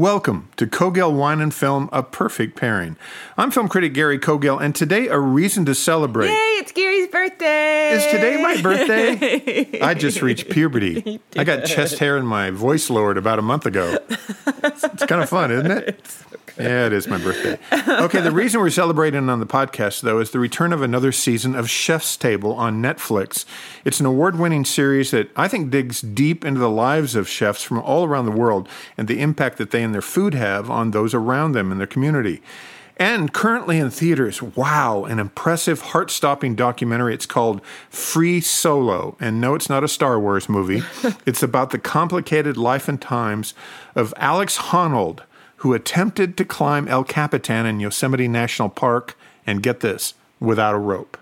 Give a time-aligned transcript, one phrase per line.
[0.00, 2.96] Welcome to Cogill Wine and Film, a perfect pairing.
[3.36, 6.28] I'm film critic Gary Cogill, and today a reason to celebrate.
[6.28, 7.90] Yay, it's Gary's birthday!
[7.90, 9.80] Is today my birthday?
[9.82, 11.20] I just reached puberty.
[11.36, 13.98] I got chest hair and my voice lowered about a month ago.
[14.62, 16.00] It's, it's kind of fun, isn't it?
[16.58, 17.58] Yeah, it is my birthday.
[17.72, 21.54] Okay, the reason we're celebrating on the podcast, though, is the return of another season
[21.54, 23.46] of Chef's Table on Netflix.
[23.82, 27.62] It's an award winning series that I think digs deep into the lives of chefs
[27.62, 30.90] from all around the world and the impact that they and their food have on
[30.90, 32.42] those around them and their community.
[33.00, 37.14] And currently in theaters, wow, an impressive, heart stopping documentary.
[37.14, 39.16] It's called Free Solo.
[39.18, 40.82] And no, it's not a Star Wars movie.
[41.24, 43.54] it's about the complicated life and times
[43.94, 45.20] of Alex Honnold,
[45.56, 50.78] who attempted to climb El Capitan in Yosemite National Park, and get this, without a
[50.78, 51.16] rope.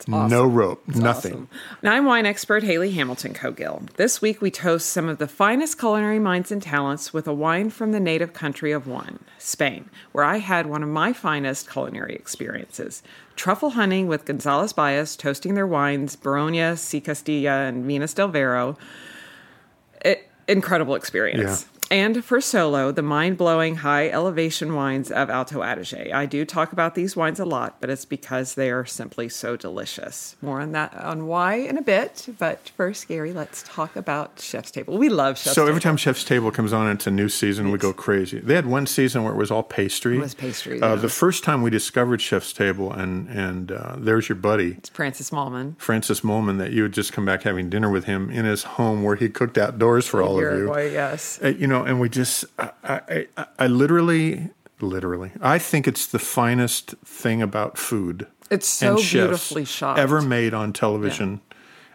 [0.00, 0.28] Awesome.
[0.28, 1.32] No rope, nothing.
[1.32, 1.48] awesome.
[1.82, 3.90] And I'm wine expert Haley Hamilton Cogill.
[3.94, 7.70] This week we toast some of the finest culinary minds and talents with a wine
[7.70, 12.14] from the native country of one, Spain, where I had one of my finest culinary
[12.14, 13.02] experiences.
[13.34, 18.76] Truffle hunting with Gonzalez Byass, toasting their wines, Beronia, Si Castilla, and Vinas del Vero.
[20.04, 21.66] It, incredible experience.
[21.88, 26.12] And for solo, the mind blowing high elevation wines of Alto Adige.
[26.12, 29.56] I do talk about these wines a lot, but it's because they are simply so
[29.56, 30.34] delicious.
[30.42, 32.26] More on that, on why in a bit.
[32.40, 34.98] But first, Gary, let's talk about Chef's Table.
[34.98, 35.68] We love Chef's So Table.
[35.68, 37.70] every time Chef's Table comes on, it's a new season.
[37.70, 38.40] We go crazy.
[38.40, 40.16] They had one season where it was all pastry.
[40.16, 40.94] It was pastry, Uh, yeah.
[40.96, 45.30] The first time we discovered Chef's Table, and and uh, there's your buddy It's Francis
[45.30, 45.76] Mallmann.
[45.78, 49.04] Francis Mallmann, that you had just come back having dinner with him in his home
[49.04, 50.48] where he cooked outdoors for all of you.
[50.64, 51.38] Uruguay, yes.
[51.42, 53.26] Uh, you know, and we just, I, I,
[53.58, 54.50] I, literally,
[54.80, 58.26] literally, I think it's the finest thing about food.
[58.50, 59.98] It's so beautifully shot.
[59.98, 61.40] ever made on television.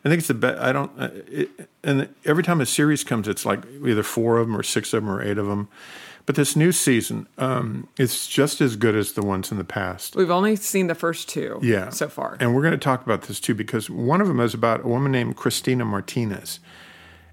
[0.03, 0.59] I think it's the best.
[0.59, 1.49] I don't, uh, it,
[1.83, 5.03] and every time a series comes, it's like either four of them or six of
[5.03, 5.69] them or eight of them.
[6.25, 10.15] But this new season, um, it's just as good as the ones in the past.
[10.15, 11.89] We've only seen the first two Yeah.
[11.89, 12.37] so far.
[12.39, 14.87] And we're going to talk about this too because one of them is about a
[14.87, 16.59] woman named Christina Martinez.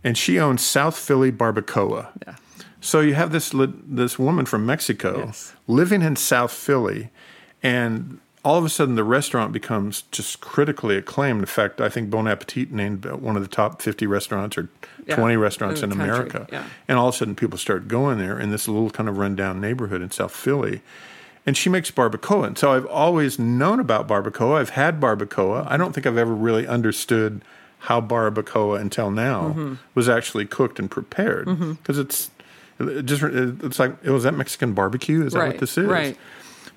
[0.09, 2.09] And she owns South Philly Barbacoa.
[2.27, 2.37] Yeah.
[2.81, 5.53] So you have this this woman from Mexico Yes.
[5.67, 7.11] living in South Philly
[7.63, 11.41] and all of a sudden the restaurant becomes just critically acclaimed.
[11.41, 14.69] In fact, I think Bon Appetit named one of the top 50 restaurants or
[15.07, 16.47] Yeah, 20 restaurants in in, America.
[16.51, 16.65] yeah.
[16.89, 19.61] And all of a sudden people start going there in this little kind of rundown
[19.61, 20.81] neighborhood in South Philly
[21.45, 22.47] and she makes barbacoa.
[22.47, 24.57] And so I've always known about barbacoa.
[24.61, 25.67] I've had barbacoa.
[25.69, 27.43] I don't think I've ever really understood
[27.81, 29.75] how barbacoa until now Mm-hmm.
[29.95, 31.47] was actually cooked and prepared
[31.79, 32.31] because it's
[32.81, 35.25] it just it's like it was that Mexican barbecue.
[35.25, 35.87] Is that what this is?
[35.87, 36.17] right.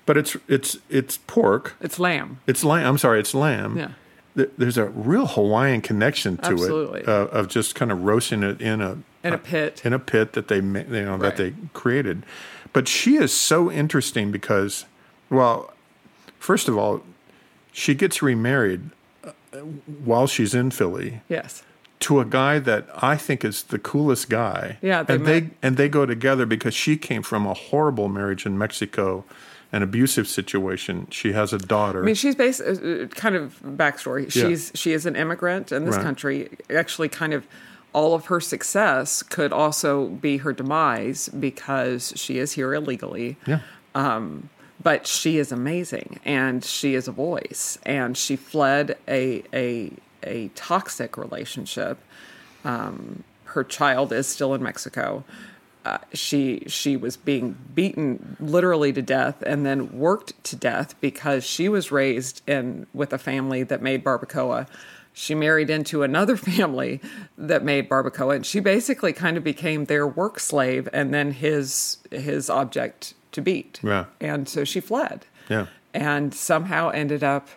[0.06, 1.74] But it's it's it's pork.
[1.80, 2.38] It's lamb.
[2.46, 2.86] It's lamb.
[2.86, 3.76] I'm sorry, it's lamb.
[3.78, 4.46] Yeah.
[4.56, 7.00] There's a real Hawaiian connection to Absolutely.
[7.02, 9.82] it uh, of just kind of roasting it in a In a pit.
[9.84, 11.20] in a pit that they you know Right.
[11.20, 12.24] that they created.
[12.72, 14.86] But she is so interesting because,
[15.28, 15.70] well,
[16.38, 17.02] first of all,
[17.72, 18.90] she gets remarried
[20.04, 21.62] while she's in Philly Yes.
[22.00, 24.78] to a guy that I think is the coolest guy.
[24.82, 28.44] Yeah, they and they and they go together because she came from a horrible marriage
[28.46, 29.24] in Mexico,
[29.72, 31.06] an abusive situation.
[31.10, 32.02] She has a daughter.
[32.02, 34.24] I mean, she's based uh, kind of backstory.
[34.34, 34.48] Yeah.
[34.48, 36.04] She's she is an immigrant in this Right.
[36.04, 36.48] country.
[36.70, 37.46] Actually, kind of
[37.94, 43.36] all of her success could also be her demise because she is here illegally.
[43.46, 43.60] yeah.
[44.82, 49.92] But she is amazing, and she is a voice, and she fled a a
[50.22, 51.98] a toxic relationship.
[52.64, 55.24] Um, her child is still in Mexico.
[55.84, 61.44] Uh, she she was being beaten literally to death and then worked to death because
[61.44, 64.68] she was raised in with a family that made barbacoa
[65.12, 67.00] she married into another family
[67.36, 71.98] that made barbacoa, and she basically kind of became their work slave and then his
[72.10, 73.80] his object to beat.
[73.82, 74.06] Yeah.
[74.20, 75.26] And so she fled.
[75.48, 75.66] Yeah.
[75.92, 77.48] And somehow ended up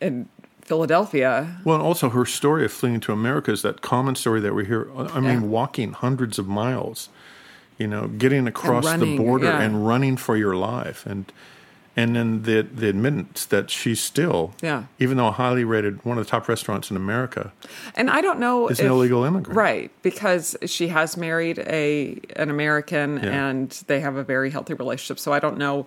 [0.00, 0.28] in
[0.62, 1.58] Philadelphia.
[1.64, 4.66] Well, and also her story of fleeing to America is that common story that we
[4.66, 4.88] hear.
[4.94, 5.46] Uh, I mean, Yeah.
[5.46, 7.08] walking hundreds of miles,
[7.78, 9.62] you know, getting across running, the border yeah.
[9.62, 11.32] and running for your life, and
[11.96, 14.84] and then the the admittance that she's still, Yeah.
[14.98, 17.52] even though highly rated, one of the top restaurants in America,
[17.94, 19.56] And I don't know is an illegal immigrant.
[19.56, 23.48] Right, because she has married a an American Yeah.
[23.48, 25.18] and they have a very healthy relationship.
[25.18, 25.86] So I don't know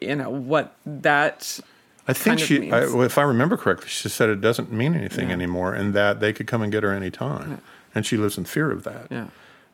[0.00, 1.58] you know what that
[2.06, 4.70] I think kind of she, I, well, if I remember correctly, she said it doesn't
[4.72, 7.60] mean anything anymore, and that they could come and get her anytime,
[7.94, 9.06] and she lives in fear of that.
[9.10, 9.26] Yeah.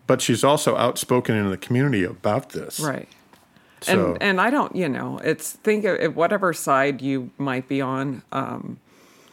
[0.06, 2.80] But she's also outspoken in the community about this.
[2.80, 3.08] right.
[3.80, 7.80] So, and and I don't, you know, it's think of whatever side you might be
[7.80, 8.22] on.
[8.32, 8.78] Um,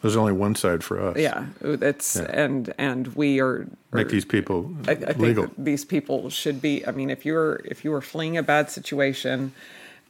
[0.02, 1.16] there's only one side for us.
[1.18, 5.50] yeah, it's and and we are, Make are- these people I, I think legal.
[5.58, 6.86] these people should be.
[6.86, 9.52] I mean, if you're if you were fleeing a bad situation,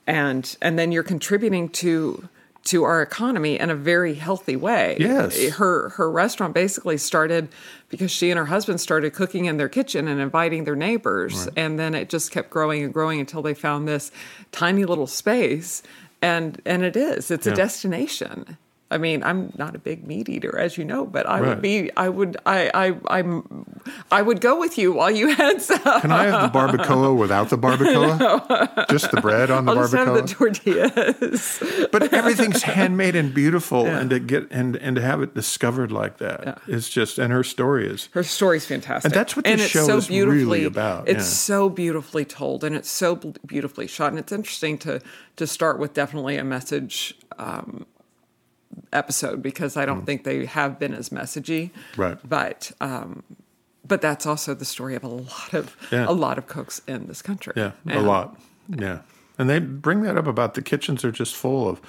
[0.07, 2.29] and and then you're contributing to
[2.65, 4.97] to our economy in a very healthy way.
[4.99, 5.41] Yes.
[5.55, 7.49] her her restaurant basically started
[7.89, 11.79] because she and her husband started cooking in their kitchen and inviting their neighbors, and
[11.79, 14.11] then it just kept growing and growing until they found this
[14.53, 15.83] tiny little space.
[16.23, 18.57] And and it is it's a destination.
[18.89, 21.49] I mean, I'm not a big meat eater, as you know, but I Right.
[21.49, 21.91] would be.
[21.97, 22.37] I would.
[22.47, 22.71] I.
[22.73, 23.19] I.
[23.19, 23.67] I'm.
[24.13, 25.81] I would go with you while you had some.
[25.81, 28.87] Can I have the barbacoa without the barbacoa?
[28.91, 30.55] Just the bread on the I'll just have the barbacoa.
[30.63, 31.89] tortillas.
[31.93, 36.19] but everything's handmade and beautiful, and to get and and to have it discovered like
[36.19, 37.19] that that is just.
[37.19, 40.65] And her story is Her story's fantastic, And that's what it's show so is really
[40.65, 41.23] about, It's yeah.
[41.23, 45.01] so beautifully told, and it's so beautifully shot, and it's interesting to
[45.37, 47.85] to start with definitely a message um,
[48.93, 51.99] episode because I don't think they have been as messagey, Mm.
[51.99, 52.19] Right.
[52.29, 53.23] But um,
[53.87, 56.07] but that's also the story of a lot of Yeah.
[56.09, 57.53] a lot of cooks in this country.
[57.57, 58.37] yeah a lot
[58.69, 58.99] yeah,
[59.39, 61.81] and they bring that up about the kitchens are just full of.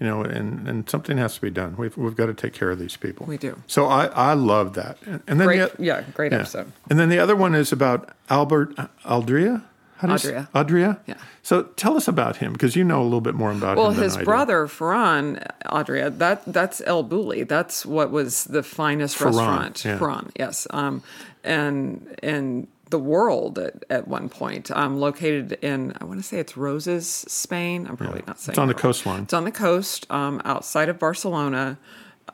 [0.00, 1.76] You know, and, and something has to be done.
[1.76, 3.26] We've, we've got to take care of these people.
[3.26, 3.62] We do.
[3.68, 4.98] So I, I love that.
[5.06, 6.72] And, and then Great, the, yeah, great episode.
[6.90, 8.74] And then the other one is about Albert
[9.06, 9.62] Aldria.
[9.98, 10.48] How do you Adria.
[10.52, 10.98] say- Adria.
[11.06, 11.14] Yeah.
[11.42, 13.94] So tell us about him because you know a little bit more about Well, him.
[13.96, 14.24] than his I do.
[14.24, 17.46] brother Ferran, Adria, that that's El Bulli.
[17.46, 19.84] That's what was the finest Ferran, restaurant.
[19.84, 19.98] yeah.
[19.98, 21.02] Ferran, yes, um,
[21.42, 26.38] and in the world at, at one point, um, located in I want to say
[26.38, 27.86] it's Roses, Spain.
[27.88, 28.82] I'm probably not saying It's on the right.
[28.82, 29.22] coastline.
[29.24, 31.78] It's on the coast, um, outside of Barcelona.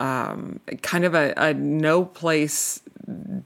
[0.01, 2.81] Um, kind of a, a no place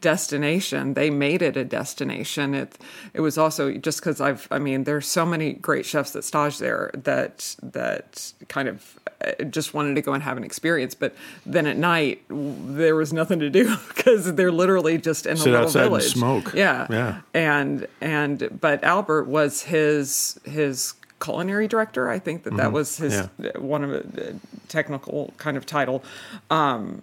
[0.00, 0.94] destination.
[0.94, 2.54] They made it a destination.
[2.54, 2.78] It
[3.12, 6.58] it was also just because I've I mean there's so many great chefs that stage
[6.58, 10.94] there that that kind of uh, just wanted to go and have an experience.
[10.94, 11.14] But
[11.46, 15.50] then at night there was nothing to do because they're literally just in Sit a
[15.50, 16.12] little outside and village.
[16.12, 16.52] smoke.
[16.54, 17.20] Yeah, Yeah.
[17.32, 22.08] And and but Albert was his his culinary director.
[22.10, 23.44] I think that that was his Mm-hmm.
[23.44, 23.58] Yeah.
[23.58, 24.36] one of the
[24.68, 26.02] technical kind of title.
[26.50, 27.02] Um,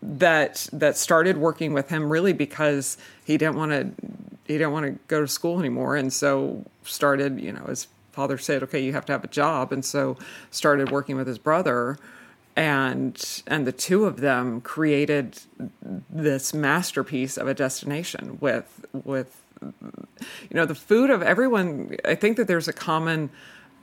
[0.00, 3.90] that that started working with him really because he didn't want to
[4.46, 8.38] he didn't want to go to school anymore and so started you know his father
[8.38, 10.16] said okay you have to have a job and so
[10.52, 11.98] started working with his brother
[12.54, 15.40] and and the two of them created
[16.08, 22.36] this masterpiece of a destination with with you know the food of everyone i think
[22.36, 23.30] that there's a common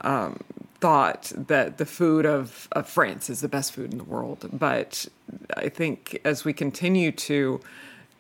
[0.02, 0.40] um,
[0.80, 4.50] thought that the food of, of france is the best food in the world.
[4.52, 5.08] But
[5.56, 7.60] i think as we continue to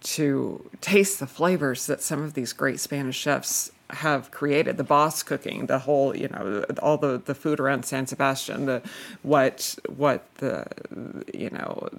[0.02, 5.26] to taste the flavors that some of these great spanish chefs have created the Basque
[5.26, 8.82] cooking the whole you know all the the food around san sebastian the
[9.22, 10.66] what what the
[11.34, 11.90] you know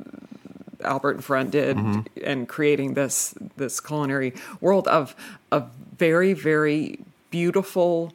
[0.83, 1.79] Albert and Ferran did
[2.23, 5.15] and creating this this culinary world of
[5.51, 6.99] of very very
[7.31, 8.13] beautiful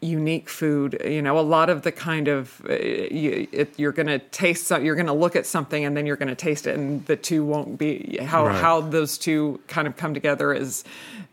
[0.00, 4.06] unique food you know a lot of the kind of uh, you, it, you're going
[4.06, 6.68] to taste some, you're going to look at something and then you're going to taste
[6.68, 8.60] it and the two won't be how Right.
[8.60, 10.84] how those two kind of come together is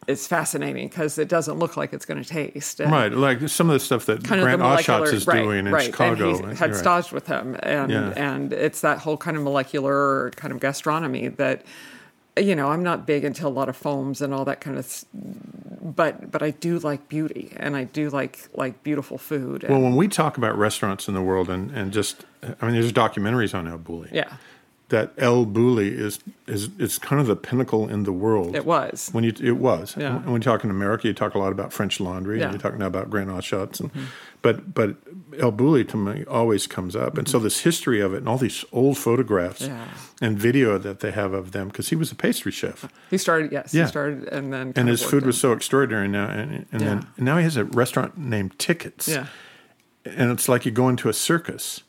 [0.07, 3.69] is fascinating because it doesn't look like it's going to taste And- Right, like some
[3.69, 5.85] of the stuff that kind Grant Achatz is right, doing in right.
[5.85, 6.37] Chicago.
[6.37, 8.13] And he had staged with him, and Yeah.
[8.15, 11.63] and it's that whole kind of molecular kind of gastronomy that
[12.37, 15.05] you know I'm not big into a lot of foams and all that kind of,
[15.85, 19.63] but but I do like beauty and I do like like beautiful food.
[19.63, 22.73] And, Well, when we talk about restaurants in the world, and, and just, I mean,
[22.73, 24.09] there's documentaries on El Bulli.
[24.11, 24.37] yeah,
[24.89, 28.55] that El Bulli is is is kind of the pinnacle in the world.
[28.55, 29.09] It was.
[29.11, 29.95] when you it was.
[29.97, 30.19] Yeah.
[30.19, 32.39] When you talk in America, you talk a lot about French Laundry.
[32.39, 32.45] Yeah.
[32.45, 34.05] And you talk now about Grant Achatz, and mm-hmm.
[34.43, 34.97] but but
[35.39, 37.45] El Bulli to me always comes up, and so mm-hmm.
[37.45, 39.87] this history of it and all these old photographs Yeah.
[40.21, 42.87] and video that they have of them because he was a pastry chef.
[43.09, 43.83] He started, yes, Yeah.
[43.83, 47.07] he started, and then And his food in- was so extraordinary now, and, and then
[47.17, 49.27] and now he has a restaurant named Tickets yeah,
[50.05, 51.81] and it's like you go into a circus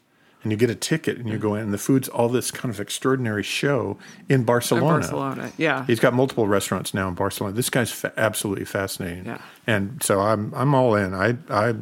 [0.47, 2.73] and you get a ticket and you go in and the food's all this kind
[2.73, 3.99] of extraordinary show
[4.29, 4.99] in in Barcelona.
[5.01, 7.53] Barcelona, yeah, He's got multiple restaurants now in Barcelona.
[7.57, 9.27] This guy's fa- absolutely fascinating.
[9.27, 9.39] Yeah.
[9.67, 11.15] And so I'm I'm all in.
[11.15, 11.75] I I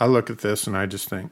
[0.00, 1.30] I look at this and I just think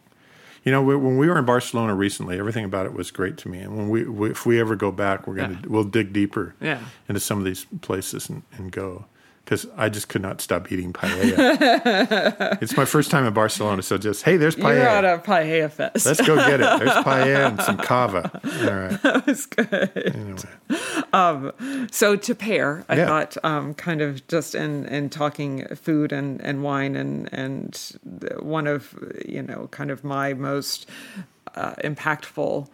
[0.64, 3.48] you know, we- when we were in Barcelona recently, everything about it was great to
[3.48, 3.58] me.
[3.60, 5.68] And when we, we if we ever go back, we're gonna Yeah.
[5.68, 6.78] we'll dig deeper Yeah.
[7.08, 9.06] into some of these places and, and go
[9.48, 12.58] because I just could not stop eating paella.
[12.60, 14.74] it's my first time in Barcelona, so just hey, there's paella.
[14.76, 16.04] You're at a paella fest.
[16.04, 16.78] Let's go get it.
[16.78, 18.30] There's paella and some cava.
[18.44, 19.02] All right.
[19.02, 20.14] That was good.
[20.14, 21.88] Anyway.
[21.90, 23.06] So to pair, I Yeah.
[23.06, 27.96] thought um, kind of just in, in talking food and, and wine and and
[28.40, 28.94] one of
[29.26, 30.86] you know kind of my most
[31.54, 32.68] uh, impactful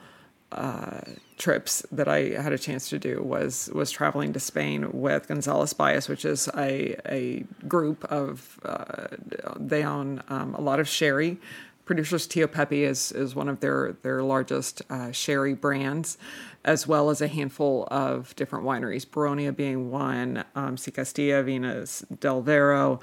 [0.54, 1.00] uh,
[1.36, 5.74] trips that I had a chance to do was was traveling to Spain with Gonzalez
[5.74, 9.08] Byass, which is a a group of uh,
[9.56, 11.38] they own um, a lot of sherry.
[11.84, 16.16] Producers Tio Pepe is is one of their their largest uh, sherry brands,
[16.64, 19.04] as well as a handful of different wineries.
[19.04, 23.00] Beronia being one, um, Secastilla, Vinas del Vero,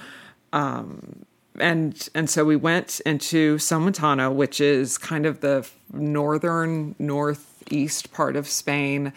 [0.54, 1.26] um,
[1.60, 8.36] and and so we went into Somontano, which is kind of the northern northeast part
[8.36, 9.14] of Spain,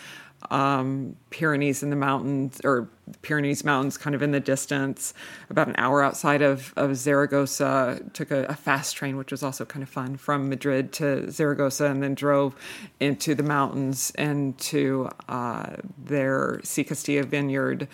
[0.51, 2.89] um, Pyrenees in the mountains or
[3.23, 5.15] Pyrenees mountains, kind of in the distance,
[5.49, 8.01] about an hour outside of of Zaragoza.
[8.13, 11.87] Took a, a fast train, which was also kind of fun, from Madrid to Zaragoza,
[11.87, 12.57] and then drove
[12.99, 17.87] into the mountains and to uh, their Secastilla vineyard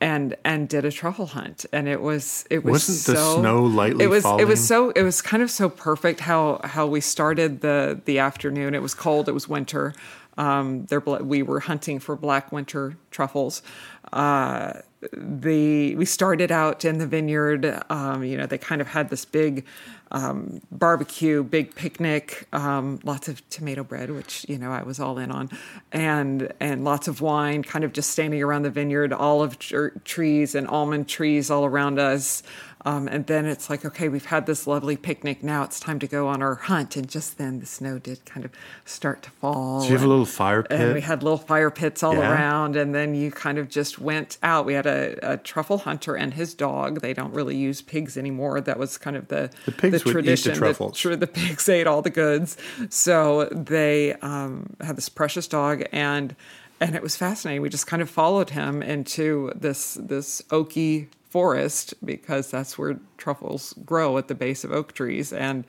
[0.00, 1.66] and and did a truffle hunt.
[1.72, 4.90] And it was it was Wasn't the so, snow lightly it was it was so
[4.90, 8.74] it was kind of so perfect how how we started the the afternoon.
[8.74, 9.94] It was cold it was winter
[10.40, 10.86] um
[11.20, 13.62] we were hunting for black winter truffles
[14.12, 14.72] uh
[15.12, 19.24] the we started out in the vineyard um you know they kind of had this
[19.24, 19.64] big
[20.12, 25.18] um, barbecue, big picnic, um, lots of tomato bread, which you know I was all
[25.18, 25.50] in on,
[25.92, 30.54] and and lots of wine, kind of just standing around the vineyard, olive tr- trees
[30.54, 32.42] and almond trees all around us.
[32.84, 35.42] Um, and then it's like, okay, we've had this lovely picnic.
[35.42, 36.96] Now it's time to go on our hunt.
[36.96, 38.52] And just then the snow did kind of
[38.84, 39.80] start to fall.
[39.82, 40.80] Do you have a and- little fire pit?
[40.80, 42.32] and we had little fire pits all Yeah.
[42.32, 46.14] around and then you kind of just went out we had a, a truffle hunter
[46.14, 49.72] and his dog they don't really use pigs anymore that was kind of the The
[49.72, 50.98] pigs would eat the tradition truffles.
[50.98, 52.56] tr- the pigs ate all the goods
[52.88, 56.34] so they um, had this precious dog and
[56.80, 61.94] and it was fascinating we just kind of followed him into this this oaky forest
[62.04, 65.32] because that's where truffles grow at the base of oak trees.
[65.32, 65.64] And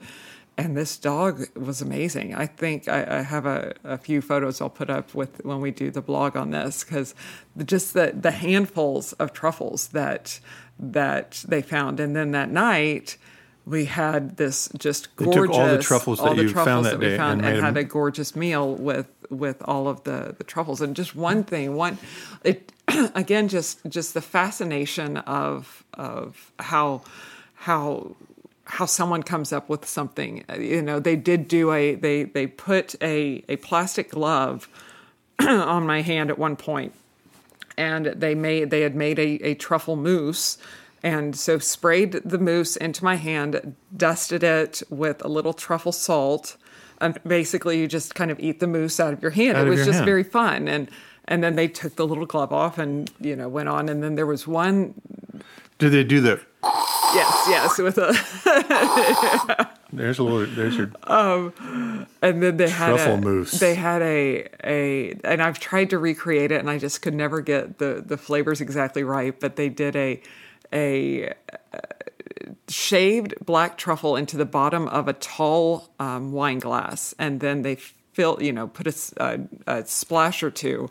[0.58, 2.34] and this dog was amazing.
[2.34, 5.70] I think I, I have a, a few photos I'll put up with when we
[5.70, 7.14] do the blog on this because
[7.64, 10.40] just the, the handfuls of truffles that
[10.78, 13.16] that they found, and then that night
[13.64, 16.64] we had this just They gorgeous took all the truffles that all the you found
[16.66, 20.04] truffles that we day found and and, had a gorgeous meal with with all of
[20.04, 21.98] the the truffles and just one thing one
[22.44, 22.72] it
[23.14, 27.02] again just just the fascination of of how
[27.54, 28.14] how
[28.64, 30.44] how someone comes up with something.
[30.58, 34.68] You know they did do a they they put a a plastic glove
[35.40, 36.94] on my hand at one point
[37.76, 40.58] and they made they had made a, a truffle mousse
[41.02, 46.56] and so sprayed the mousse into my hand dusted it with a little truffle salt
[47.02, 49.70] and basically you just kind of eat the mousse out of your hand Out it
[49.70, 50.06] was just hand.
[50.06, 50.88] very fun and
[51.26, 54.14] and then they took the little glove off and you know went on and then
[54.14, 54.94] there was one
[55.78, 56.40] Did they do the?
[57.14, 60.46] yes yes with a There's a little.
[60.54, 60.90] There's your.
[61.04, 63.52] Um, and then they had Truffle a, mousse.
[63.60, 67.42] They had a a, and I've tried to recreate it, and I just could never
[67.42, 69.38] get the the flavors exactly right.
[69.38, 70.22] But they did a
[70.72, 71.34] a
[72.68, 77.76] shaved black truffle into the bottom of a tall um, wine glass, and then they
[77.76, 80.90] fill, you know, put a splash or two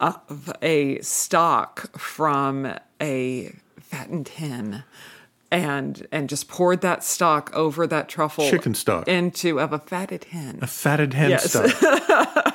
[0.00, 4.84] of a stock from a fattened hen.
[5.50, 9.08] And and just poured that stock over that truffle Chicken stock.
[9.08, 10.58] into of a fatted hen.
[10.60, 11.48] A fatted hen Yes.
[11.50, 11.80] stuff.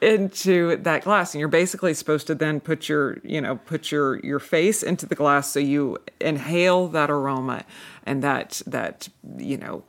[0.00, 4.18] into that glass and you're basically supposed to then put your you know put your
[4.20, 7.64] your face into the glass so you inhale that aroma
[8.04, 9.84] and that that you know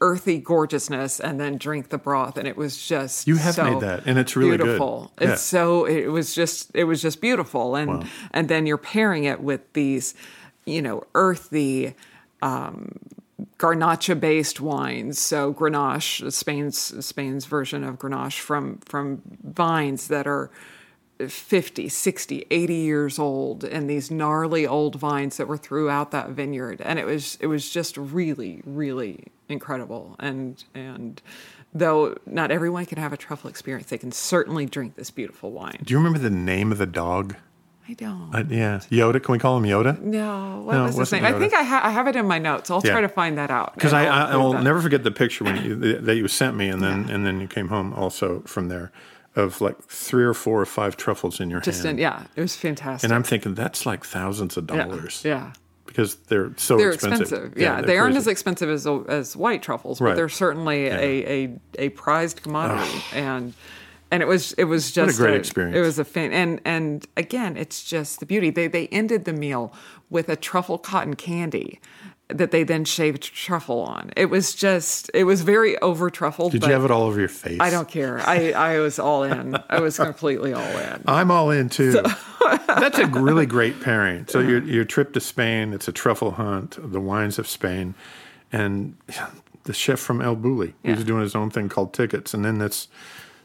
[0.00, 3.80] earthy gorgeousness and then drink the broth and it was just You have so made
[3.80, 4.64] that, and it's really good.
[4.64, 5.32] beautiful Yeah.
[5.32, 8.02] it's so it was just it was just beautiful and Wow.
[8.32, 10.14] and then you're pairing it with these
[10.66, 11.94] you know earthy
[12.42, 12.92] um,
[13.58, 15.18] Garnacha based wines.
[15.18, 20.50] So Grenache, Spain's Spain's version of Grenache from from vines that are
[21.20, 26.80] 50, 60, 80 years old and these gnarly old vines that were throughout that vineyard
[26.80, 31.22] and it was it was just really really incredible and and
[31.72, 35.78] though not everyone can have a truffle experience they can certainly drink this beautiful wine.
[35.84, 37.36] Do you remember the name of the dog?
[37.88, 38.34] I don't.
[38.34, 39.22] Uh, yeah, Yoda.
[39.22, 40.00] Can we call him Yoda?
[40.00, 41.24] no, what No, was his name?
[41.24, 42.70] I think I, ha- I have it in my notes.
[42.70, 42.92] I'll Yeah.
[42.92, 43.74] try to find that out.
[43.74, 46.56] Because I, I'll I, I will never forget the picture when you, that you sent
[46.56, 48.90] me, and then and then you came home also from there,
[49.36, 51.98] of like three or four or five truffles in your Just hand.
[51.98, 53.04] in, yeah, it was fantastic.
[53.06, 55.52] And I'm thinking that's like thousands of dollars Yeah.
[55.84, 57.22] because they're so They're expensive.
[57.22, 57.58] expensive.
[57.58, 58.18] Yeah, they're they aren't crazy.
[58.18, 60.10] as expensive as as white truffles, Right.
[60.12, 62.98] but they're certainly a, a a prized commodity.
[63.14, 63.52] And
[64.14, 65.76] and it was it was just What a great experience.
[65.76, 68.50] It was a fan, and and again, it's just the beauty.
[68.50, 69.72] They they ended the meal
[70.08, 71.80] with a truffle cotton candy
[72.28, 74.10] that they then shaved truffle on.
[74.16, 76.52] It was just it was very over truffled.
[76.52, 77.58] Did but you have it all over your face?
[77.60, 78.20] I don't care.
[78.20, 79.56] I I was all in.
[79.68, 81.02] I was completely all in.
[81.08, 81.92] I'm all in too.
[82.68, 84.26] That's a really great pairing.
[84.28, 87.94] So your your trip to Spain, it's a truffle hunt, the wines of Spain,
[88.52, 88.96] and
[89.64, 90.94] the chef from El Bulli, Yeah.
[90.94, 92.86] he's doing his own thing called Tickets, and then this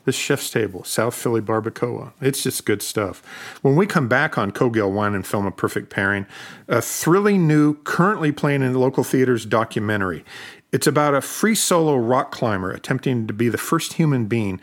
[0.05, 2.13] this chef's table, South Philly barbacoa.
[2.21, 3.21] It's just good stuff.
[3.61, 6.25] When we come back on Cogill Wine and Film, a perfect pairing,
[6.67, 10.23] a thrilling new, currently playing in local theaters documentary.
[10.71, 14.61] It's about a free solo rock climber attempting to be the first human being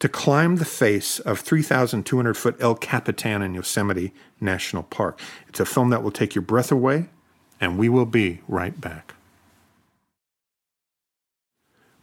[0.00, 5.20] to climb the face of 3,200 foot El Capitan in Yosemite National Park.
[5.48, 7.06] It's a film that will take your breath away,
[7.60, 9.14] and we will be right back.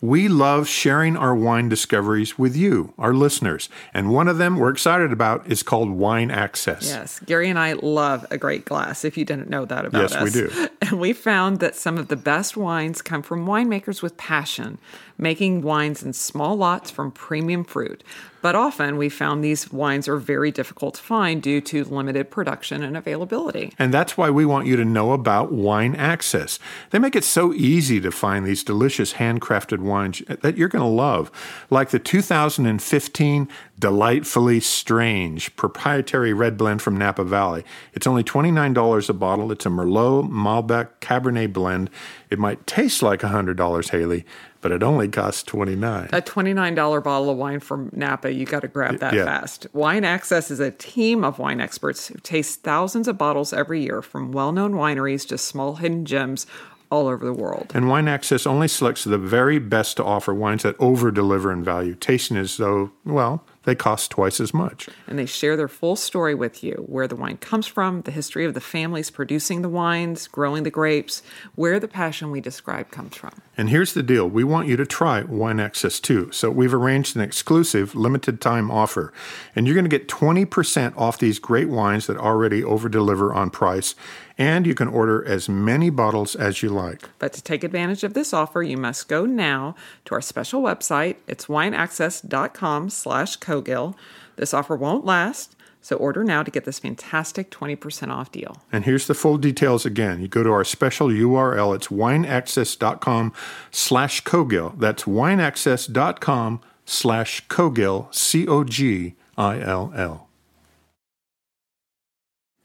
[0.01, 4.71] We love sharing our wine discoveries with you, our listeners, and one of them we're
[4.71, 6.87] excited about is called Wine Access.
[6.87, 9.05] Yes, Gary and I love a great glass.
[9.05, 10.67] If you didn't know that about Yes, us, Yes, we do.
[10.81, 14.79] And we found that some of the best wines come from winemakers with passion,
[15.19, 18.03] making wines in small lots from premium fruit.
[18.41, 22.83] But often we found these wines are very difficult to find due to limited production
[22.83, 23.73] and availability.
[23.77, 26.59] And that's why we want you to know about Wine Access.
[26.89, 30.87] They make it so easy to find these delicious handcrafted wines that you're going to
[30.87, 31.31] love,
[31.69, 33.47] like the 2015
[33.79, 37.63] Delightfully Strange proprietary red blend from Napa Valley.
[37.93, 39.51] It's only $29 a bottle.
[39.51, 41.89] It's a Merlot Malbec Cabernet blend.
[42.29, 44.25] It might taste like $100, Haley,
[44.61, 48.67] but it only costs 29 A $29 bottle of wine from Napa, you got to
[48.67, 49.25] grab that Yeah.
[49.25, 49.67] fast.
[49.73, 54.01] Wine Access is a team of wine experts who taste thousands of bottles every year
[54.01, 56.45] from well known wineries to small hidden gems
[56.89, 57.71] all over the world.
[57.73, 61.63] And Wine Access only selects the very best to offer wines that over deliver in
[61.63, 64.89] value, tasting as though, well, they cost twice as much.
[65.07, 68.45] and they share their full story with you where the wine comes from, the history
[68.45, 71.21] of the families producing the wines, growing the grapes,
[71.55, 73.31] where the passion we describe comes from.
[73.57, 76.31] And here's the deal we want you to try Wine Access too.
[76.31, 79.13] So we've arranged an exclusive limited time offer.
[79.55, 83.49] And you're going to get 20% off these great wines that already over deliver on
[83.49, 83.93] price.
[84.41, 87.07] And you can order as many bottles as you like.
[87.19, 89.75] But to take advantage of this offer, you must go now
[90.05, 91.17] to our special website.
[91.27, 93.93] It's wineaccess.com slash Cogill.
[94.37, 98.57] This offer won't last, so order now to get this fantastic 20% off deal.
[98.71, 100.21] And here's the full details again.
[100.21, 101.75] You go to our special URL.
[101.75, 103.33] It's wineaccess.com
[103.69, 104.79] slash Cogill.
[104.79, 109.17] That's wineaccess.com slash Cogill, C-O-G-I-L-L.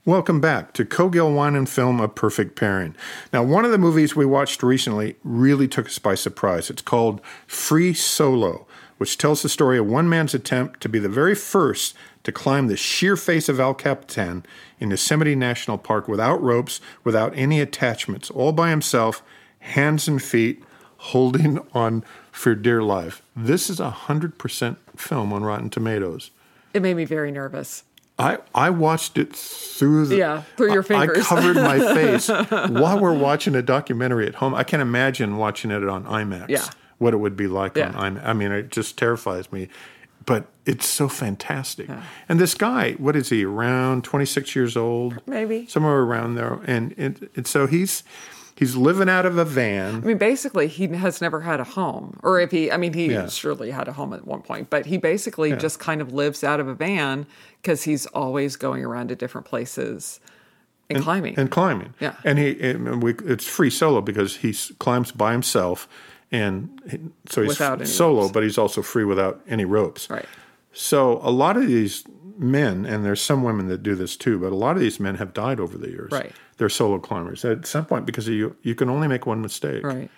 [0.07, 2.95] Welcome back to Cogill Wine and Film, A Perfect Pairing.
[3.33, 6.71] Now, one of the movies we watched recently really took us by surprise.
[6.71, 11.09] It's called Free Solo, which tells the story of one man's attempt to be the
[11.09, 14.47] very first to climb the sheer face of El Capitan
[14.79, 19.25] in Yosemite National Park without ropes, without any attachments, all by himself,
[19.59, 20.63] hands and feet,
[20.99, 23.23] holding on for dear life.
[23.35, 26.31] This is a 100% film on Rotten Tomatoes.
[26.73, 27.83] It made me very nervous.
[28.19, 32.99] I, I watched it through the Yeah, through your I- I covered my face while
[32.99, 34.55] we're watching a documentary at home.
[34.55, 36.49] I can't imagine watching it on IMAX.
[36.49, 36.65] Yeah.
[36.99, 37.93] What it would be like Yeah.
[37.95, 38.25] on IMAX.
[38.27, 39.69] I mean, it just terrifies me.
[40.25, 41.89] But it's so fantastic.
[42.29, 43.45] And this guy, what is he?
[43.45, 45.21] Around 26 years old?
[45.27, 45.67] Maybe.
[45.69, 46.59] Somewhere around there.
[46.67, 48.03] And, and, and so he's
[48.57, 49.97] He's living out of a van.
[49.97, 53.07] I mean, basically, he has never had a home, or if he, I mean, he
[53.13, 53.29] Yeah.
[53.29, 56.59] surely had a home at one point, but he basically just kind of lives out
[56.59, 57.27] of a van
[57.61, 60.21] because he's always going around to different places
[60.89, 61.39] and, climbing.
[61.39, 61.93] and climbing.
[62.01, 62.15] Yeah.
[62.25, 65.87] and he and we, it's free solo because he climbs by himself,
[66.33, 68.33] and so he's solo, ropes.
[68.33, 70.09] but he's also free without any ropes.
[70.09, 70.25] right.
[70.73, 72.05] So a lot of these
[72.39, 75.17] men, and there's some women that do this too, but a lot of these men
[75.17, 76.13] have died over the years.
[76.13, 76.33] Right.
[76.59, 79.85] They're solo climbers at some point because you you can only make one mistake.
[79.85, 80.11] Right.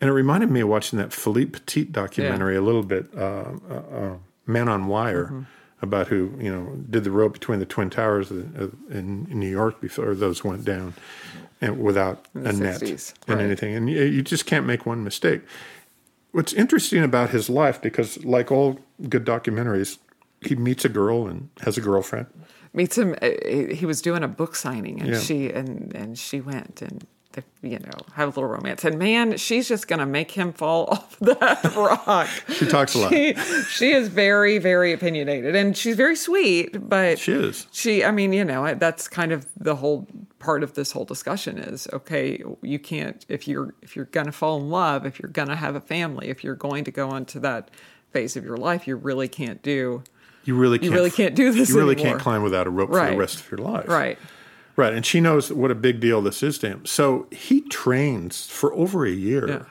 [0.00, 3.74] And it reminded me of watching that Philippe Petit documentary a little bit, uh, uh,
[3.74, 5.42] uh, Man on Wire, Mm-hmm.
[5.82, 9.80] about who you know did the rope between the twin towers in, in New York
[9.80, 10.94] before those went down,
[11.60, 15.42] and without a net 60s, and anything, and you, you just can't make one mistake.
[16.32, 19.98] What's interesting about his life, because like all good documentaries,
[20.44, 22.26] he meets a girl and has a girlfriend.
[22.74, 23.14] meets him.
[23.22, 23.28] uh,
[23.74, 25.20] He was doing a book signing, and Yeah.
[25.20, 27.06] she and and she went and.
[27.62, 31.18] You know, have a little romance, and man, she's just gonna make him fall off
[31.20, 32.28] that rock.
[32.50, 33.10] She talks a lot.
[33.10, 33.32] She,
[33.70, 36.76] she is very, very opinionated, and she's very sweet.
[36.90, 37.66] But She is.
[37.72, 40.06] She, I mean, you know, that's kind of the whole
[40.40, 42.42] part of this whole discussion is okay.
[42.60, 45.80] You can't if you're if you're gonna fall in love, if you're gonna have a
[45.80, 47.70] family, if you're going to go into that
[48.10, 50.02] phase of your life, you really can't do
[50.44, 50.90] You really can't.
[50.90, 52.12] you really can't do this You really anymore.
[52.12, 53.88] can't climb without a rope for the rest of your life.
[53.88, 54.18] right.
[54.74, 56.86] Right, and she knows what a big deal this is to him.
[56.86, 59.62] So he trains for over a year Yeah.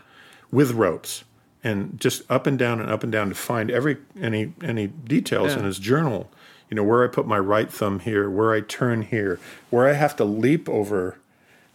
[0.51, 1.23] with ropes
[1.63, 5.53] and just up and down and up and down to find every any any details
[5.53, 6.29] in his journal.
[6.69, 9.39] You know where I put my right thumb here, where I turn here,
[9.71, 11.17] where I have to leap over,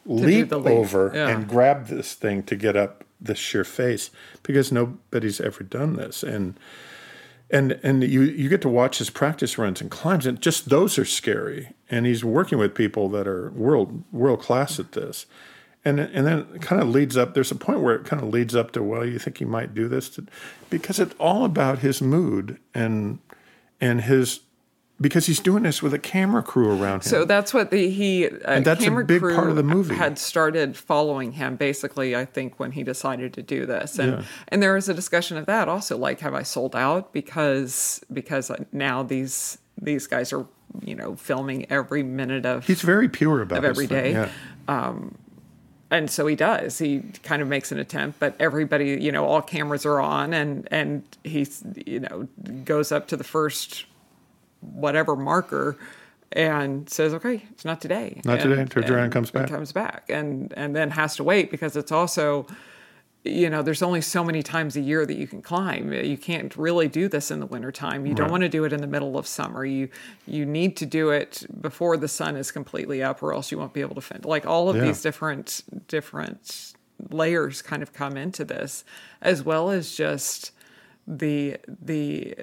[0.06, 1.28] leap, leap, over, yeah.
[1.28, 4.10] and grab this thing to get up this sheer face
[4.44, 6.54] because nobody's ever done this and
[7.50, 10.98] and and you you get to watch his practice runs and climbs and just those
[10.98, 11.72] are scary.
[11.88, 15.26] And he's working with people that are world world class at this.
[15.84, 18.30] And and then it kind of leads up there's a point where it kind of
[18.30, 20.08] leads up to well you think he might do this?
[20.10, 20.26] To,
[20.70, 23.20] because it's all about his mood and
[23.80, 24.40] and his
[25.00, 28.26] because he's doing this with a camera crew around him So that's what the he
[28.28, 29.94] uh, And that's a big crew part of the movie.
[29.94, 34.22] had started following him basically I think when he decided to do this and Yeah.
[34.48, 38.50] and there was a discussion of that also like have I sold out because because
[38.72, 40.46] now these these guys are
[40.82, 44.28] you know filming every minute of he's very pure about Of every thing, day.
[44.68, 44.92] yeah.
[45.90, 49.42] and so he does he kind of makes an attempt but everybody you know all
[49.42, 52.26] cameras are on and and he's you know
[52.64, 53.84] goes up to the first
[54.72, 55.76] whatever marker
[56.32, 58.20] and says okay it's not today.
[58.24, 59.48] Not And- today, turns around comes back.
[59.48, 60.04] comes back.
[60.08, 62.46] And and then has to wait because it's also
[63.24, 65.92] you know there's only so many times a year that you can climb.
[65.92, 68.06] You can't really do this in the wintertime.
[68.06, 69.64] You don't want to do it in the middle of summer.
[69.64, 69.88] You
[70.26, 73.72] you need to do it before the sun is completely up or else you won't
[73.72, 74.82] be able to fend like all of Yeah.
[74.86, 76.72] these different different
[77.10, 78.84] layers kind of come into this
[79.20, 80.50] as well as just
[81.06, 82.34] the the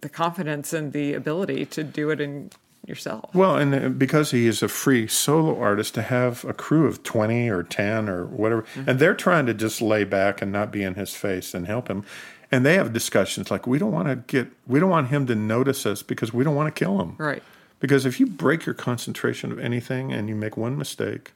[0.00, 2.50] the confidence and the ability to do it in
[2.86, 6.86] yourself Well, and uh, because he is a free solo artist, to have a crew
[6.86, 8.88] of 20 or 10 or whatever, Mm-hmm.
[8.90, 11.88] and they're trying to just lay back and not be in his face and help
[11.88, 12.04] him.
[12.50, 15.34] And they have discussions like, we don't want to get, we don't want him to
[15.36, 17.14] notice us because we don't want to kill him.
[17.18, 17.42] right
[17.80, 21.32] Because if you break your concentration of anything and you make one mistake,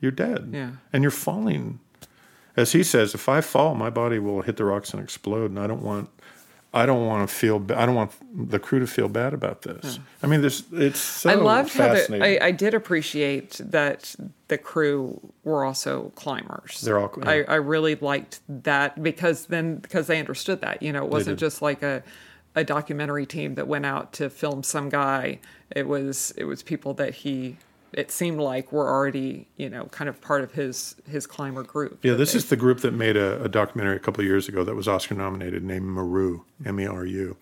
[0.00, 0.48] you're dead.
[0.52, 0.70] Yeah.
[0.92, 1.78] And you're falling.
[2.56, 5.50] As he says, if I fall, my body will hit the rocks and explode.
[5.50, 6.08] And I don't want,
[6.76, 8.12] I don't want to feel, I don't want
[8.50, 9.96] the crew to feel bad about this.
[9.96, 10.02] Hmm.
[10.22, 12.18] I mean, there's, it's so I loved how the.
[12.22, 14.14] I, I did appreciate that
[14.48, 16.80] the crew were also climbers.
[16.82, 21.04] They're all- I, I really liked that because then because they understood that you know
[21.04, 22.02] it wasn't just like a
[22.54, 25.40] a documentary team that went out to film some guy.
[25.74, 27.56] It was it was people that he
[27.92, 31.98] it seemed like were already you know kind of part of his his climber group.
[32.04, 34.48] Yeah, this they- is the group that made a, a documentary a couple of years
[34.48, 37.36] ago that was Oscar nominated, named Meru, M E R U.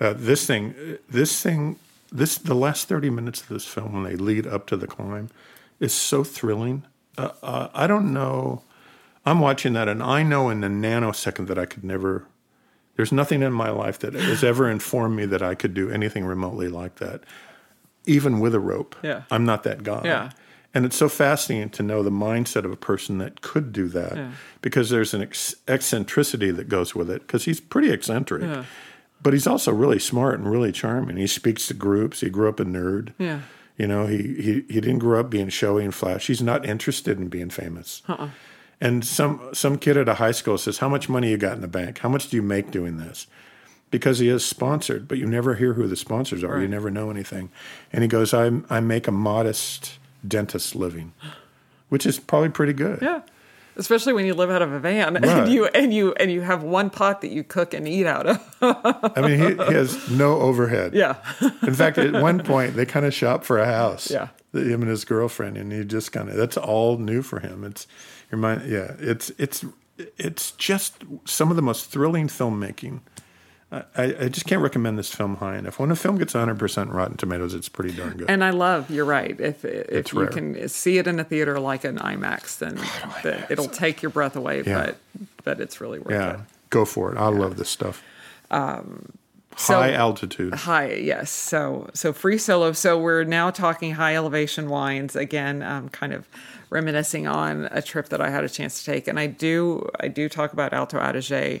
[0.00, 0.74] Uh, this thing,
[1.08, 1.76] this thing,
[2.10, 5.28] this the last thirty minutes of this film when they lead up to the climb
[5.78, 6.84] is so thrilling.
[7.18, 8.62] Uh, uh, I don't know.
[9.26, 12.24] I'm watching that, and I know in a nanosecond that I could never.
[12.96, 16.24] There's nothing in my life that has ever informed me that I could do anything
[16.24, 17.22] remotely like that,
[18.06, 18.96] even with a rope.
[19.02, 19.22] Yeah.
[19.30, 20.02] I'm not that guy.
[20.04, 20.30] Yeah.
[20.72, 24.30] And it's so fascinating to know the mindset of a person that could do that
[24.62, 28.64] because there's an ex- eccentricity that goes with it because he's pretty eccentric.
[29.22, 31.16] But he's also really smart and really charming.
[31.16, 32.20] He speaks to groups.
[32.20, 33.12] He grew up a nerd.
[33.18, 33.40] Yeah.
[33.76, 36.26] You know, he, he, he didn't grow up being showy and flash.
[36.28, 38.02] He's not interested in being famous.
[38.08, 38.28] Uh-uh.
[38.80, 41.60] And some some kid at a high school says, "How much money you got in
[41.60, 41.98] the bank?
[41.98, 43.26] How much do you make doing this?"
[43.90, 46.60] Because he is sponsored, but you never hear who the sponsors are.
[46.60, 47.50] You never know anything.
[47.92, 51.12] And he goes, "I I make a modest dentist living."
[51.88, 53.00] which is probably pretty good.
[53.02, 53.22] Yeah.
[53.74, 55.24] Especially when you live out of a van Right.
[55.24, 58.26] and you and you and you have one pot that you cook and eat out
[58.28, 58.56] of.
[58.62, 60.94] I mean, he, he has no overhead.
[60.94, 61.16] yeah.
[61.62, 64.08] In fact, at one point, they kind of shop for a house.
[64.08, 64.28] Yeah.
[64.52, 67.64] Him and his girlfriend, and he just kind of that's all new for him.
[67.64, 67.88] It's
[68.30, 68.70] your mind.
[68.70, 68.94] Yeah.
[69.00, 69.64] It's it's
[70.16, 73.00] it's just some of the most thrilling filmmaking.
[73.72, 75.78] I, I just can't recommend this film high enough.
[75.78, 78.28] When a film gets 100 percent Rotten Tomatoes, it's pretty darn good.
[78.28, 79.38] And I love, you're right.
[79.40, 80.28] If if you rare.
[80.28, 82.74] can see it in a theater like an IMAX, then
[83.22, 84.86] the, it'll take your breath away, Yeah.
[84.86, 84.96] but
[85.44, 86.40] but it's really worth yeah, it.
[86.70, 87.18] go for it.
[87.18, 88.02] I love this stuff.
[88.50, 90.54] so- High altitude.
[90.54, 91.30] High, yes.
[91.30, 92.72] So so free solo.
[92.72, 95.62] So we're now talking high elevation wines again.
[95.62, 96.28] Um, kind of
[96.70, 100.08] reminiscing on a trip that I had a chance to take, and I do I
[100.08, 101.60] do talk about Alto Adige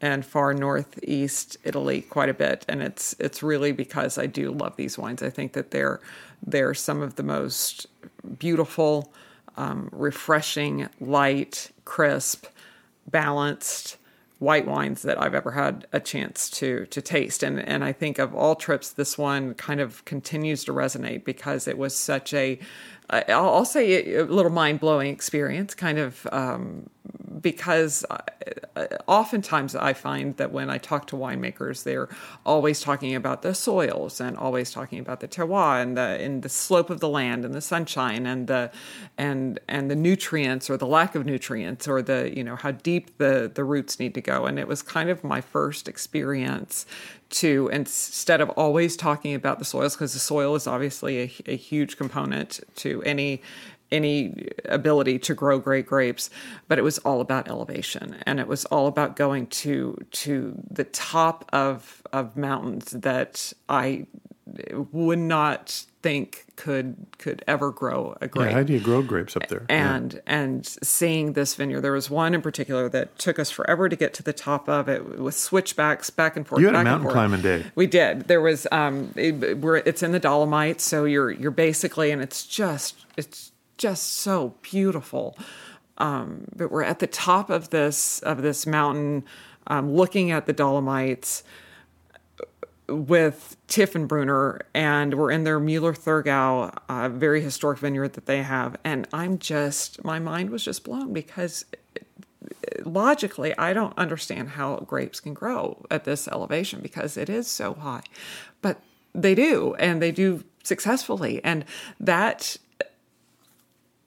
[0.00, 4.76] and far northeast Italy quite a bit, and it's it's really because I do love
[4.76, 5.22] these wines.
[5.22, 6.00] I think that they're
[6.46, 7.86] they're some of the most
[8.38, 9.12] beautiful,
[9.56, 12.46] um, refreshing, light, crisp,
[13.10, 13.96] balanced
[14.38, 17.42] white wines that I've ever had a chance to to taste.
[17.42, 21.66] And and I think of all trips, this one kind of continues to resonate because
[21.66, 22.58] it was such a
[23.10, 26.90] I'll, I'll say a little mind blowing experience, kind of um,
[27.40, 32.08] because I, oftentimes I find that when I talk to winemakers, they're
[32.44, 36.48] always talking about the soils and always talking about the terroir and the and the
[36.48, 38.70] slope of the land and the sunshine and the
[39.16, 43.16] and and the nutrients or the lack of nutrients or the you know how deep
[43.18, 44.46] the the roots need to go.
[44.46, 46.86] And it was kind of my first experience
[47.30, 51.56] to instead of always talking about the soils because the soil is obviously a, a
[51.56, 53.42] huge component to any
[53.90, 56.28] any ability to grow great grapes
[56.68, 60.84] but it was all about elevation and it was all about going to to the
[60.84, 64.06] top of of mountains that i
[64.92, 69.36] would not think could could ever grow a Yeah, grape how do you grow grapes
[69.36, 69.66] up there?
[69.68, 69.94] Yeah.
[69.96, 73.96] and and seeing this vineyard there was one in particular that took us forever to
[73.96, 76.84] get to the top of it with switchbacks back and forth You had a and
[76.88, 77.64] mountain climbing day.
[77.74, 82.10] we did there was um it, we're, it's in the dolomites so you're you're basically
[82.12, 85.36] and it's just it's just so beautiful
[85.98, 89.24] um but we're at the top of this of this mountain
[89.66, 91.42] um looking at the dolomites
[92.88, 98.76] with Tiefenbrunner, and we're in their Mueller Thurgau, uh, very historic vineyard that they have.
[98.84, 101.64] And I'm just, my mind was just blown because
[102.84, 107.74] logically, I don't understand how grapes can grow at this elevation because it is so
[107.74, 108.02] high.
[108.62, 108.80] But
[109.14, 111.42] they do, and they do successfully.
[111.44, 111.64] And
[112.00, 112.56] that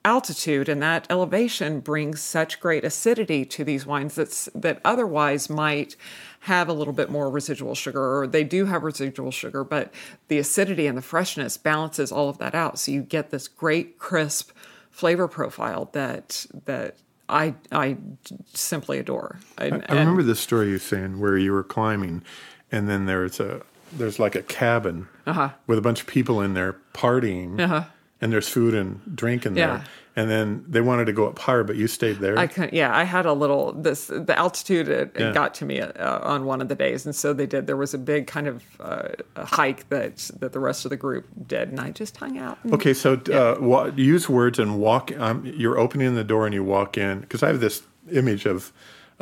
[0.03, 5.95] altitude and that elevation brings such great acidity to these wines that's that otherwise might
[6.41, 9.93] have a little bit more residual sugar or they do have residual sugar but
[10.27, 13.99] the acidity and the freshness balances all of that out so you get this great
[13.99, 14.49] crisp
[14.89, 16.95] flavor profile that that
[17.29, 17.95] I I
[18.53, 19.39] simply adore.
[19.57, 22.23] And- I remember this story you saying where you were climbing,
[22.73, 23.61] and then there's a
[23.93, 25.51] there's like a cabin Uh-huh.
[25.65, 27.57] with a bunch of people in there partying,
[28.21, 29.67] and there's food and drink in Yeah.
[29.67, 29.83] there.
[30.13, 32.37] And then they wanted to go up higher, but you stayed there.
[32.37, 32.73] I couldn't.
[32.73, 33.71] Yeah, I had a little.
[33.71, 37.15] This the altitude it, it got to me uh, on one of the days, and
[37.15, 37.65] so they did.
[37.65, 39.07] There was a big kind of uh,
[39.37, 42.57] hike that that the rest of the group did, and I just hung out.
[42.63, 45.17] and- Okay, so uh, wa- use words and walk.
[45.17, 47.81] Um, you're opening the door and you walk in because I have this
[48.11, 48.73] image of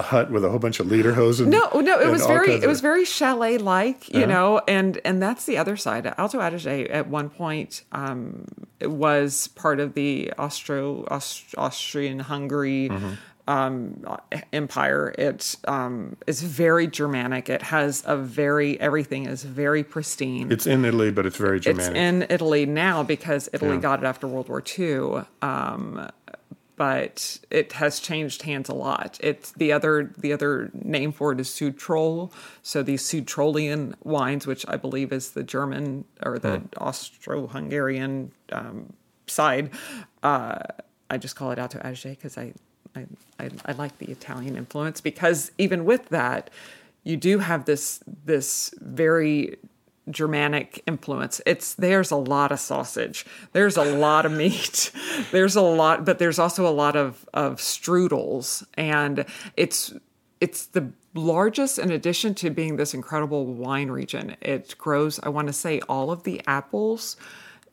[0.01, 1.47] hut with a whole bunch of lederhosen.
[1.47, 5.45] No, no, it was very, it was very chalet like, you know, and and that's
[5.45, 6.13] the other side.
[6.17, 8.45] Alto Adige at one point um,
[8.79, 12.89] it was part of the Austro Aust- Austrian Hungary.
[12.89, 13.13] Mm-hmm.
[13.47, 14.05] Um,
[14.53, 15.11] empire.
[15.17, 17.49] It um, is very Germanic.
[17.49, 20.51] It has a very everything is very pristine.
[20.51, 23.81] It's in Italy, but it's very It's in Italy now because Italy Yeah.
[23.81, 25.23] got it after World War II.
[25.41, 26.11] Um,
[26.79, 29.19] but it has changed hands a lot.
[29.21, 32.31] It's the other the other name for it is Südtirol.
[32.63, 38.93] So these Südtirolian wines, which I believe is the German or the Austro-Hungarian um,
[39.27, 39.71] side,
[40.23, 40.59] uh,
[41.09, 42.53] I just call it Alto Adige because I,
[42.95, 43.05] I
[43.37, 46.49] I I like the Italian influence because even with that,
[47.03, 49.57] you do have this this very
[50.09, 51.41] Germanic influence.
[51.45, 53.25] It's there's a lot of sausage.
[53.53, 54.91] There's a lot of meat.
[55.31, 59.25] There's a lot, but there's also a lot of of strudels, and
[59.57, 59.93] it's
[60.41, 61.77] it's the largest.
[61.77, 65.19] In addition to being this incredible wine region, it grows.
[65.21, 67.17] I want to say all of the apples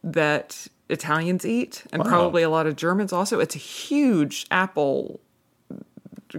[0.02, 3.40] that Italians eat, and probably a lot of Germans also.
[3.40, 5.20] It's a huge apple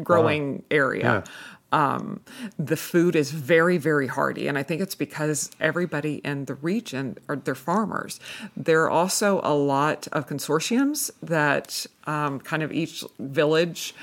[0.03, 1.23] growing area.
[1.71, 2.21] Um,
[2.57, 7.17] the food is very, very hearty, and I think it's because everybody in the region
[7.27, 8.19] are they're farmers.
[8.55, 13.93] There are also a lot of consortiums that um, kind of each village.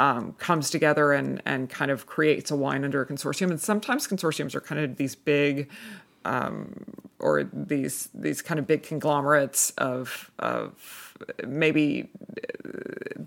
[0.00, 3.50] Um, comes together and and kind of creates a wine under a consortium.
[3.50, 5.68] And sometimes consortiums are kind of these big
[6.24, 6.84] um,
[7.18, 11.07] or these these kind of big conglomerates of of
[11.46, 12.08] maybe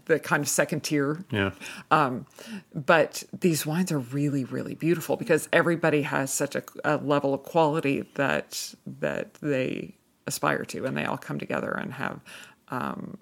[0.05, 1.23] the kind of second tier.
[1.31, 1.51] Yeah.
[1.89, 2.25] Um,
[2.73, 7.43] but these wines are really, really beautiful because everybody has such a, a, level of
[7.43, 9.95] quality that that they
[10.27, 12.19] aspire to, and they all come together and have.
[12.69, 13.17] Um,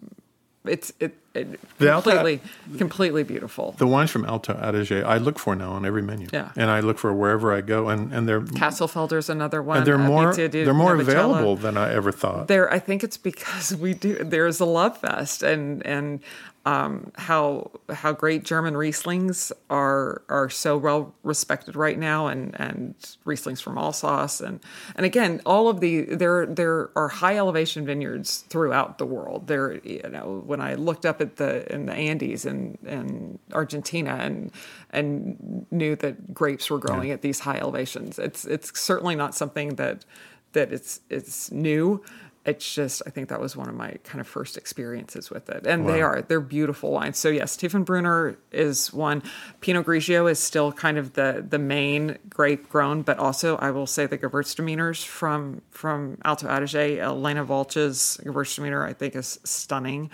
[0.66, 2.40] it's it, it completely Alta,
[2.78, 3.76] completely beautiful.
[3.78, 6.28] The wines from Alto Adige I look for now on every menu.
[6.32, 9.78] Yeah, and I look for wherever I go, and and they're Castelfeder's another one.
[9.78, 12.48] And they're more they're more available than I ever thought.
[12.48, 14.24] There, I think it's because we do.
[14.24, 16.22] There's a love fest, and and
[16.66, 22.96] um, how how great German Rieslings are are so well respected right now, and and
[23.26, 24.60] Rieslings from Alsace, and
[24.96, 29.48] and again, all of the there there are high elevation vineyards throughout the world.
[29.48, 34.18] There, you know, when I looked up at the in the Andes and and Argentina,
[34.22, 34.52] and
[34.92, 37.16] and knew that grapes were growing yeah.
[37.16, 40.06] at these high elevations, it's it's certainly not something that
[40.54, 42.04] that it's it's new
[42.46, 45.68] it's just I think that was one of my kind of first experiences with it.
[45.68, 45.92] And wow.
[45.92, 47.18] they are they're beautiful wines.
[47.18, 49.24] So yes, Tiefenbrunner is one.
[49.62, 53.88] Pinot Grigio is still kind of the the main grape grown, but also I will
[53.88, 60.10] say the Gewürztraminers from from Alto Adige, Elena Walch's Gewürztraminer I think is stunning.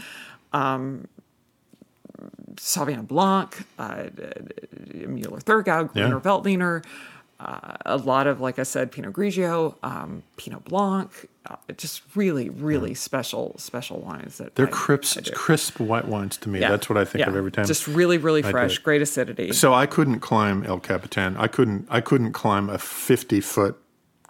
[0.55, 1.07] Um,
[2.55, 4.05] Sauvignon Blanc, uh,
[5.15, 6.19] Müller Thurgau, Grüner yeah.
[6.19, 6.83] Veltliner
[7.39, 11.11] uh, a lot of, like I said, Pinot Grigio, um, Pinot Blanc,
[11.45, 12.95] uh, just really, really yeah.
[12.95, 14.37] special, special wines.
[14.37, 16.61] That they're I, crisp, I crisp white wines to me.
[16.61, 16.69] Yeah.
[16.69, 17.29] That's what I think yeah.
[17.29, 17.65] of every time.
[17.65, 19.51] Just really, really fresh, great acidity.
[19.51, 21.35] So I couldn't climb El Capitan.
[21.37, 21.87] I couldn't.
[21.89, 23.77] I couldn't climb a fifty foot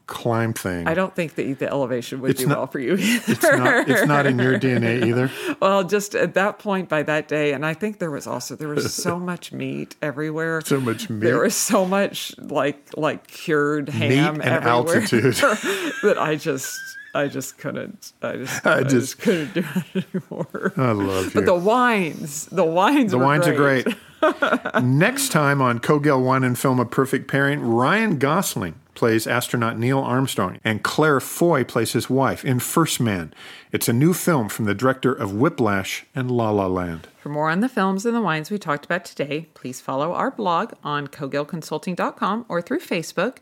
[0.07, 0.87] climb thing.
[0.87, 3.31] I don't think that the elevation would it's do not, well for you either.
[3.31, 5.31] It's not, it's not in your DNA either.
[5.59, 8.67] well, just at that point by that day, and I think there was also there
[8.67, 10.61] was so much meat everywhere.
[10.61, 11.21] So much meat.
[11.21, 15.33] There was so much like like cured ham meat and everywhere altitude
[16.03, 16.77] that I just
[17.13, 18.13] I just couldn't.
[18.21, 18.65] I just.
[18.65, 20.73] I, I just, couldn't do it anymore.
[20.77, 21.31] I love you.
[21.31, 23.87] But the wines, the wines, the wines great.
[23.87, 24.83] are great.
[24.83, 27.61] Next time on Cogill Wine and Film, a perfect pairing.
[27.61, 33.33] Ryan Gosling plays astronaut Neil Armstrong, and Claire Foy plays his wife in First Man.
[33.71, 37.07] It's a new film from the director of Whiplash and La La Land.
[37.19, 40.31] For more on the films and the wines we talked about today, please follow our
[40.31, 43.37] blog on cogillconsulting.com or through Facebook.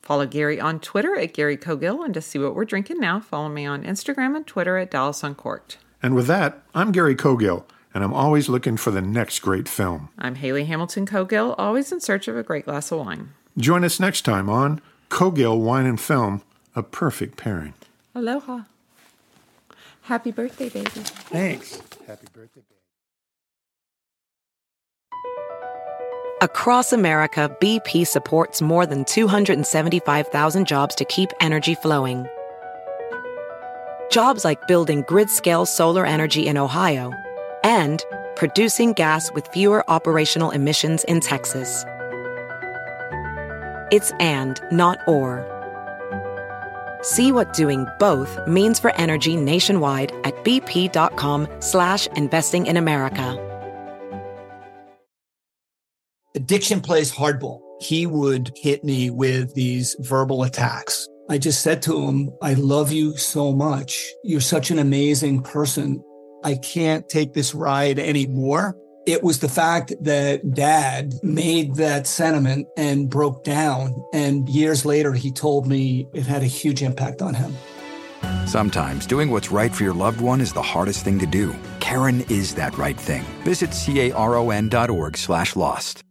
[0.00, 3.48] Follow Gary on Twitter at Gary Cogill, and to see what we're drinking now, follow
[3.48, 5.78] me on Instagram and Twitter at Dallas Uncorked.
[6.02, 10.08] And with that, I'm Gary Cogill, and I'm always looking for the next great film.
[10.18, 13.30] I'm Haley Hamilton Cogill, always in search of a great glass of wine.
[13.56, 14.80] Join us next time on
[15.12, 16.40] Cogill Wine and Film,
[16.74, 17.74] a perfect pairing.
[18.14, 18.62] Aloha.
[20.04, 20.88] Happy birthday, baby.
[20.88, 21.82] Thanks.
[22.06, 22.80] Happy birthday, baby.
[26.40, 32.26] Across America, BP supports more than 275,000 jobs to keep energy flowing.
[34.10, 37.12] Jobs like building grid scale solar energy in Ohio
[37.62, 38.02] and
[38.34, 41.84] producing gas with fewer operational emissions in Texas.
[43.92, 45.46] It's and, not or.
[47.02, 53.38] See what doing both means for energy nationwide at bp.com slash investing in America.
[56.34, 57.60] Addiction plays hardball.
[57.80, 61.06] He would hit me with these verbal attacks.
[61.28, 64.10] I just said to him, I love you so much.
[64.24, 66.02] You're such an amazing person.
[66.42, 68.76] I can't take this ride anymore.
[69.04, 74.04] It was the fact that dad made that sentiment and broke down.
[74.12, 77.56] And years later, he told me it had a huge impact on him.
[78.46, 81.54] Sometimes doing what's right for your loved one is the hardest thing to do.
[81.80, 83.24] Caron is that right thing.
[83.42, 86.04] Visit caron.org slash lost.